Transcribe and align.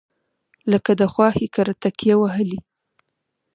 لکه 0.71 0.91
د 1.01 1.01
خواښې 1.13 1.47
کره 1.55 1.73
تکیه 1.81 2.15
وهلې. 2.19 2.59